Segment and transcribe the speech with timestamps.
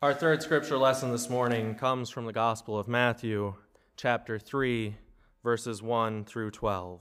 [0.00, 3.54] Our third scripture lesson this morning comes from the Gospel of Matthew,
[3.96, 4.94] chapter 3,
[5.42, 7.00] verses 1 through 12.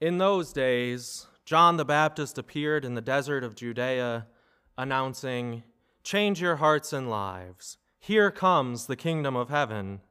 [0.00, 4.28] In those days, John the Baptist appeared in the desert of Judea,
[4.78, 5.64] announcing,
[6.04, 7.78] Change your hearts and lives.
[7.98, 10.02] Here comes the kingdom of heaven.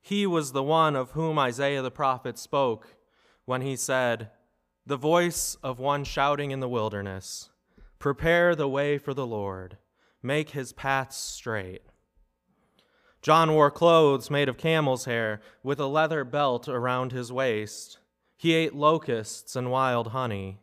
[0.00, 2.96] He was the one of whom Isaiah the prophet spoke
[3.44, 4.30] when he said,
[4.84, 7.50] The voice of one shouting in the wilderness,
[8.02, 9.78] Prepare the way for the Lord,
[10.24, 11.82] make his paths straight.
[13.22, 18.00] John wore clothes made of camel's hair with a leather belt around his waist.
[18.36, 20.58] He ate locusts and wild honey.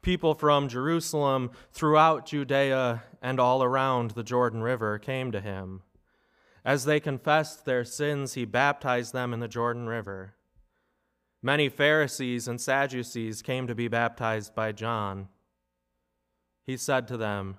[0.00, 5.82] People from Jerusalem, throughout Judea, and all around the Jordan River came to him.
[6.64, 10.36] As they confessed their sins, he baptized them in the Jordan River.
[11.42, 15.28] Many Pharisees and Sadducees came to be baptized by John.
[16.64, 17.58] He said to them,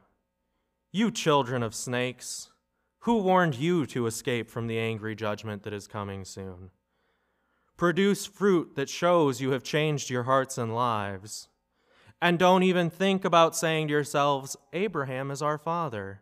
[0.92, 2.52] You children of snakes,
[3.00, 6.72] who warned you to escape from the angry judgment that is coming soon?
[7.76, 11.50] Produce fruit that shows you have changed your hearts and lives.
[12.22, 16.22] And don't even think about saying to yourselves, Abraham is our father.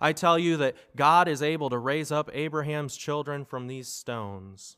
[0.00, 4.76] I tell you that God is able to raise up Abraham's children from these stones.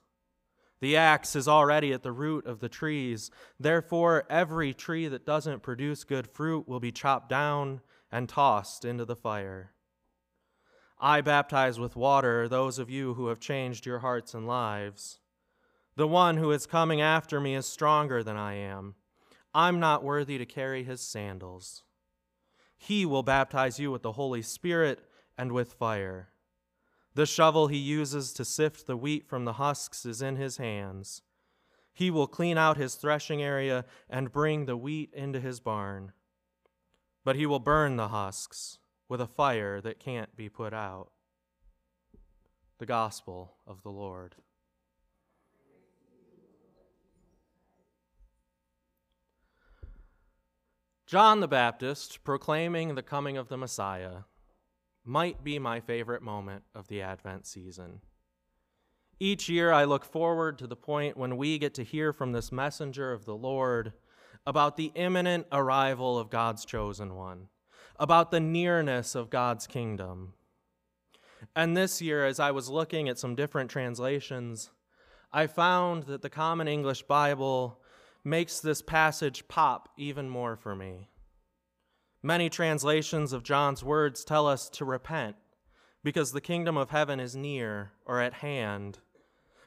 [0.84, 3.30] The axe is already at the root of the trees.
[3.58, 7.80] Therefore, every tree that doesn't produce good fruit will be chopped down
[8.12, 9.72] and tossed into the fire.
[11.00, 15.20] I baptize with water those of you who have changed your hearts and lives.
[15.96, 18.94] The one who is coming after me is stronger than I am.
[19.54, 21.82] I'm not worthy to carry his sandals.
[22.76, 25.00] He will baptize you with the Holy Spirit
[25.38, 26.28] and with fire.
[27.14, 31.22] The shovel he uses to sift the wheat from the husks is in his hands.
[31.92, 36.12] He will clean out his threshing area and bring the wheat into his barn.
[37.24, 41.12] But he will burn the husks with a fire that can't be put out.
[42.78, 44.34] The Gospel of the Lord.
[51.06, 54.22] John the Baptist proclaiming the coming of the Messiah
[55.04, 58.00] might be my favorite moment of the Advent season.
[59.20, 62.50] Each year, I look forward to the point when we get to hear from this
[62.50, 63.92] messenger of the Lord
[64.46, 67.48] about the imminent arrival of God's chosen one,
[67.98, 70.34] about the nearness of God's kingdom.
[71.54, 74.70] And this year, as I was looking at some different translations,
[75.32, 77.80] I found that the Common English Bible
[78.24, 81.08] makes this passage pop even more for me.
[82.26, 85.36] Many translations of John's words tell us to repent
[86.02, 89.00] because the kingdom of heaven is near or at hand.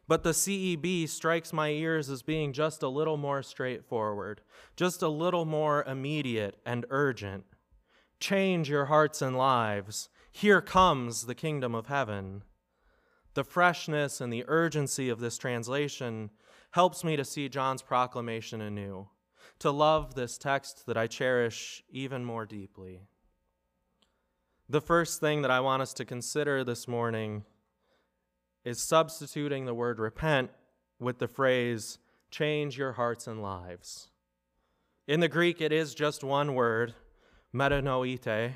[0.08, 4.42] But the CEB strikes my ears as being just a little more straightforward,
[4.76, 7.46] just a little more immediate and urgent.
[8.20, 10.10] Change your hearts and lives.
[10.32, 12.42] Here comes the kingdom of heaven.
[13.36, 16.32] The freshness and the urgency of this translation
[16.72, 19.10] helps me to see John's proclamation anew
[19.60, 23.02] to love this text that I cherish even more deeply.
[24.70, 27.44] The first thing that I want us to consider this morning
[28.64, 30.52] is substituting the word repent
[31.00, 34.10] with the phrase change your hearts and lives.
[35.08, 36.94] In the Greek, it is just one word,
[37.56, 38.54] metanoite.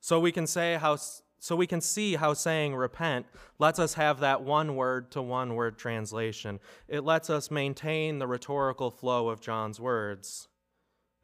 [0.00, 0.96] So we can say how
[1.42, 3.26] so we can see how saying repent
[3.58, 6.60] lets us have that one word to one word translation.
[6.86, 10.46] It lets us maintain the rhetorical flow of John's words.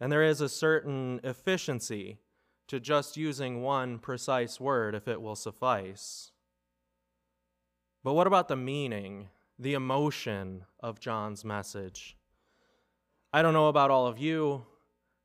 [0.00, 2.18] And there is a certain efficiency
[2.66, 6.32] to just using one precise word if it will suffice.
[8.02, 12.16] But what about the meaning, the emotion of John's message?
[13.32, 14.66] I don't know about all of you,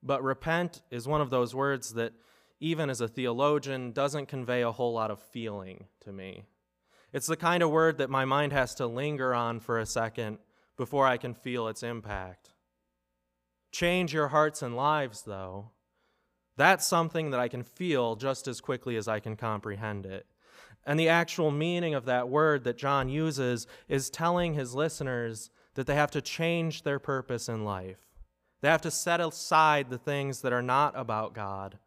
[0.04, 2.14] but repent is one of those words that
[2.64, 6.46] even as a theologian, doesn't convey a whole lot of feeling to me.
[7.12, 10.38] It's the kind of word that my mind has to linger on for a second
[10.78, 12.52] before I can feel its impact.
[13.74, 15.72] Change your hearts and lives, though.
[16.56, 20.26] That's something that I can feel just as quickly as I can comprehend it.
[20.86, 25.86] And the actual meaning of that word that John uses is telling his listeners that
[25.86, 28.00] they have to change their purpose in life.
[28.62, 31.78] They have to set aside the things that are not about God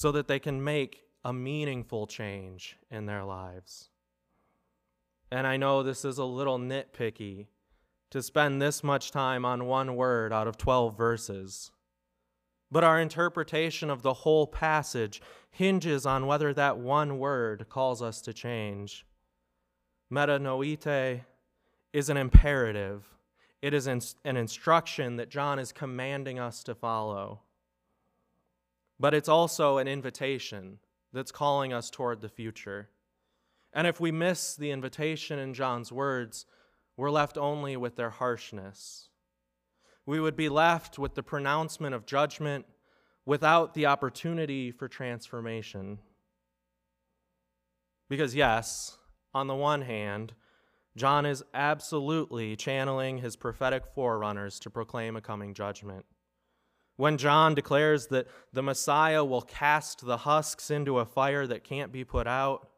[0.00, 3.90] so that they can make a meaningful change in their lives.
[5.30, 7.48] And I know this is a little nitpicky
[8.08, 11.70] to spend this much time on one word out of 12 verses.
[12.70, 15.20] But our interpretation of the whole passage
[15.50, 19.04] hinges on whether that one word calls us to change.
[20.10, 21.20] Metanoite
[21.92, 23.06] is an imperative,
[23.60, 27.42] it is an instruction that John is commanding us to follow.
[29.00, 30.78] But it's also an invitation
[31.12, 32.90] that's calling us toward the future.
[33.72, 36.44] And if we miss the invitation in John's words,
[36.96, 39.08] we're left only with their harshness.
[40.04, 42.66] We would be left with the pronouncement of judgment
[43.24, 45.98] without the opportunity for transformation.
[48.08, 48.98] Because, yes,
[49.32, 50.34] on the one hand,
[50.96, 56.04] John is absolutely channeling his prophetic forerunners to proclaim a coming judgment.
[57.00, 61.90] When John declares that the Messiah will cast the husks into a fire that can't
[61.92, 62.68] be put out,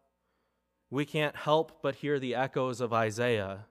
[0.90, 3.66] we can't help but hear the echoes of Isaiah,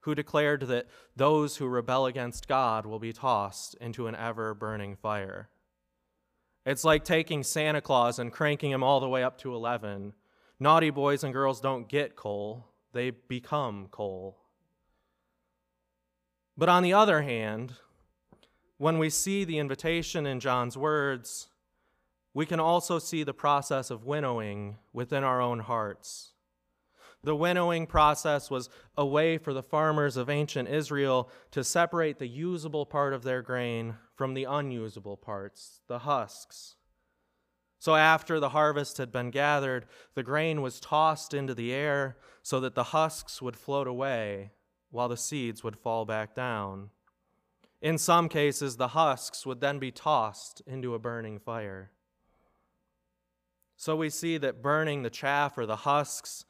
[0.00, 4.96] who declared that those who rebel against God will be tossed into an ever burning
[4.96, 5.50] fire.
[6.64, 10.14] It's like taking Santa Claus and cranking him all the way up to 11.
[10.58, 14.36] Naughty boys and girls don't get coal, they become coal.
[16.56, 17.74] But on the other hand,
[18.78, 21.48] when we see the invitation in John's words,
[22.34, 26.32] we can also see the process of winnowing within our own hearts.
[27.22, 32.28] The winnowing process was a way for the farmers of ancient Israel to separate the
[32.28, 36.76] usable part of their grain from the unusable parts, the husks.
[37.78, 42.60] So after the harvest had been gathered, the grain was tossed into the air so
[42.60, 44.52] that the husks would float away
[44.90, 46.90] while the seeds would fall back down.
[47.80, 51.90] In some cases, the husks would then be tossed into a burning fire.
[53.76, 56.44] So we see that burning the chaff or the husks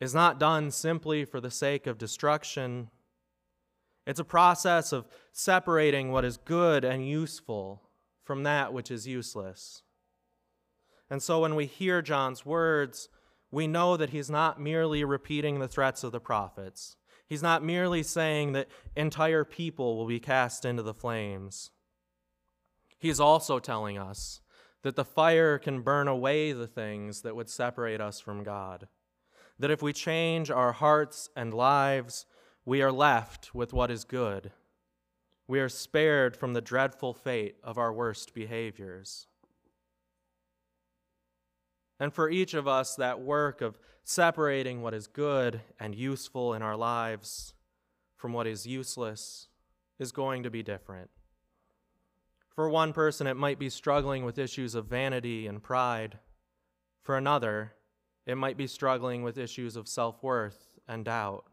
[0.00, 2.90] is not done simply for the sake of destruction.
[4.06, 7.82] It's a process of separating what is good and useful
[8.22, 9.82] from that which is useless.
[11.10, 13.08] And so when we hear John's words,
[13.50, 16.96] we know that he's not merely repeating the threats of the prophets.
[17.28, 21.70] He's not merely saying that entire people will be cast into the flames.
[22.98, 24.40] He's also telling us
[24.82, 28.88] that the fire can burn away the things that would separate us from God.
[29.58, 32.24] That if we change our hearts and lives,
[32.64, 34.52] we are left with what is good.
[35.46, 39.26] We are spared from the dreadful fate of our worst behaviors.
[42.00, 46.62] And for each of us, that work of separating what is good and useful in
[46.62, 47.54] our lives
[48.16, 49.48] from what is useless
[49.98, 51.10] is going to be different.
[52.54, 56.18] For one person, it might be struggling with issues of vanity and pride.
[57.02, 57.74] For another,
[58.26, 61.44] it might be struggling with issues of self worth and doubt.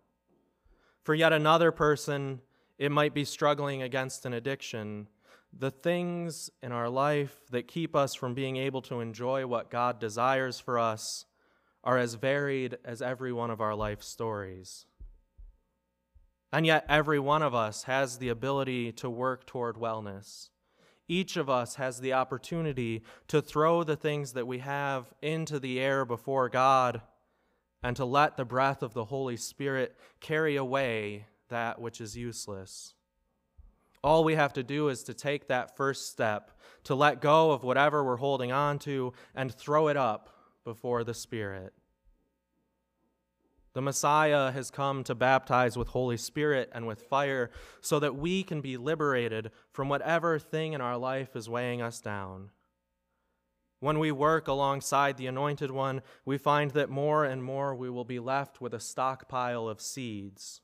[1.04, 2.42] For yet another person,
[2.78, 5.08] it might be struggling against an addiction
[5.58, 10.00] the things in our life that keep us from being able to enjoy what God
[10.00, 11.26] desires for us
[11.84, 14.86] are as varied as every one of our life stories.
[16.52, 20.50] And yet, every one of us has the ability to work toward wellness.
[21.08, 25.80] Each of us has the opportunity to throw the things that we have into the
[25.80, 27.02] air before God
[27.84, 32.95] and to let the breath of the Holy Spirit carry away that which is useless.
[34.06, 36.52] All we have to do is to take that first step,
[36.84, 40.30] to let go of whatever we're holding on to and throw it up
[40.64, 41.74] before the Spirit.
[43.74, 47.50] The Messiah has come to baptize with Holy Spirit and with fire
[47.82, 52.00] so that we can be liberated from whatever thing in our life is weighing us
[52.00, 52.52] down.
[53.80, 58.06] When we work alongside the Anointed One, we find that more and more we will
[58.06, 60.62] be left with a stockpile of seeds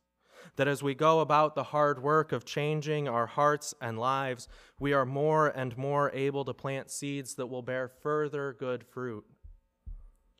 [0.55, 4.48] that as we go about the hard work of changing our hearts and lives,
[4.79, 9.25] we are more and more able to plant seeds that will bear further good fruit.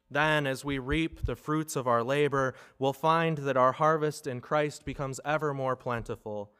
[0.10, 4.42] Then, as we reap the fruits of our labor, we'll find that our harvest in
[4.42, 6.52] Christ becomes ever more plentiful.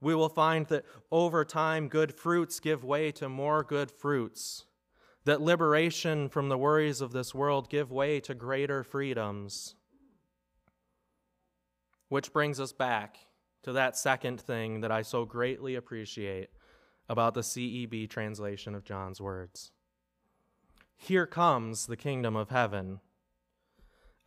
[0.00, 4.66] We will find that over time, good fruits give way to more good fruits,
[5.24, 9.74] that liberation from the worries of this world give way to greater freedoms
[12.08, 13.18] which brings us back
[13.62, 16.50] to that second thing that I so greatly appreciate
[17.08, 19.72] about the CEB translation of John's words.
[20.96, 23.00] Here comes the kingdom of heaven.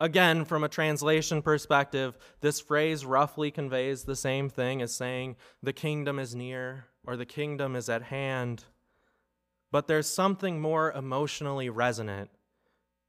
[0.00, 5.72] Again, from a translation perspective, this phrase roughly conveys the same thing as saying the
[5.72, 8.64] kingdom is near or the kingdom is at hand.
[9.70, 12.30] But there's something more emotionally resonant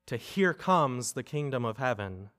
[0.05, 2.29] to here comes the kingdom of heaven.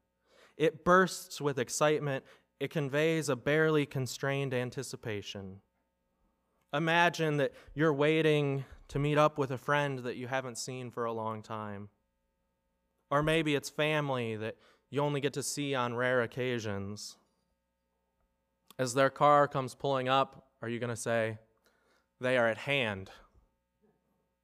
[0.56, 2.24] It bursts with excitement,
[2.60, 5.60] it conveys a barely constrained anticipation.
[6.72, 11.04] Imagine that you're waiting to meet up with a friend that you haven't seen for
[11.04, 11.88] a long time.
[13.10, 14.56] Or maybe it's family that
[14.90, 17.16] you only get to see on rare occasions.
[18.78, 21.38] As their car comes pulling up, are you going to say,
[22.20, 23.10] They are at hand?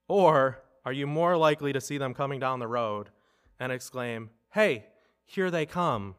[0.09, 3.11] Or are you more likely to see them coming down the road
[3.59, 4.87] and exclaim, Hey,
[5.31, 6.17] here they come?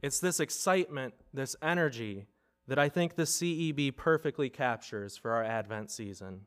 [0.00, 2.26] It's this excitement, this energy
[2.68, 6.42] that I think the CEB perfectly captures for our Advent season.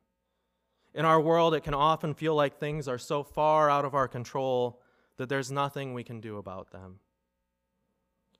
[0.94, 4.08] In our world, it can often feel like things are so far out of our
[4.08, 4.82] control
[5.18, 7.00] that there's nothing we can do about them.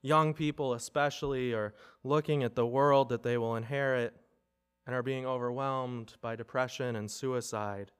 [0.00, 4.16] Young people, especially, are looking at the world that they will inherit
[4.86, 7.92] and are being overwhelmed by depression and suicide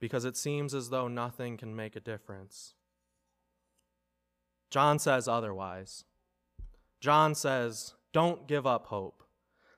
[0.00, 2.72] because it seems as though nothing can make a difference.
[4.70, 6.04] John says otherwise.
[7.00, 9.22] John says, Don't give up hope.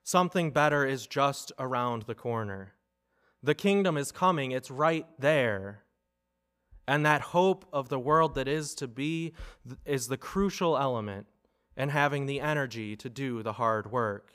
[0.02, 2.74] Something better is just around the corner.
[3.42, 5.84] The kingdom is coming, it's right there.
[6.86, 9.32] And that hope of the world that is to be
[9.84, 11.26] is the crucial element
[11.76, 14.32] in having the energy to do the hard work.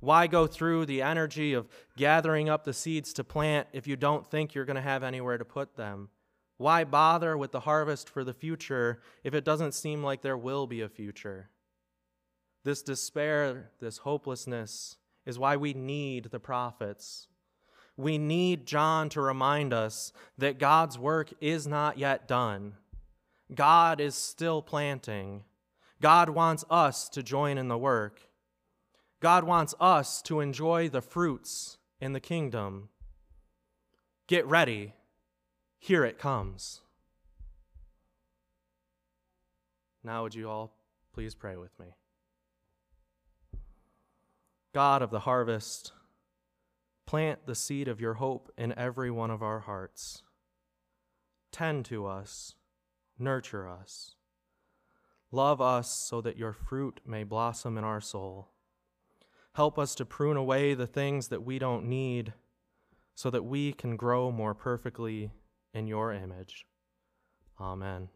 [0.00, 4.30] Why go through the energy of gathering up the seeds to plant if you don't
[4.30, 6.10] think you're going to have anywhere to put them?
[6.58, 10.66] Why bother with the harvest for the future if it doesn't seem like there will
[10.66, 11.48] be a future?
[12.64, 17.28] This despair, this hopelessness, is why we need the prophets
[17.98, 22.74] we need John to remind us that God's work is not yet done.
[23.52, 25.42] God is still planting.
[26.00, 28.20] God wants us to join in the work.
[29.20, 32.88] God wants us to enjoy the fruits in the kingdom.
[34.28, 34.94] Get ready.
[35.78, 36.80] Here it comes.
[40.04, 40.74] Now, would you all
[41.12, 41.86] please pray with me?
[44.72, 45.92] God of the harvest,
[47.08, 50.24] Plant the seed of your hope in every one of our hearts.
[51.50, 52.54] Tend to us,
[53.18, 54.14] nurture us.
[55.32, 58.50] Love us so that your fruit may blossom in our soul.
[59.54, 62.34] Help us to prune away the things that we don't need
[63.14, 65.30] so that we can grow more perfectly
[65.74, 66.66] in your image.
[67.60, 68.08] Amen.